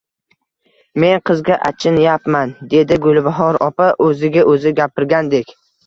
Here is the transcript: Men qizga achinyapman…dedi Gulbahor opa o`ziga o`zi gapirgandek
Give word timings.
Men 1.03 1.21
qizga 1.31 1.57
achinyapman…dedi 1.69 2.99
Gulbahor 3.07 3.63
opa 3.71 3.93
o`ziga 4.11 4.51
o`zi 4.55 4.79
gapirgandek 4.85 5.59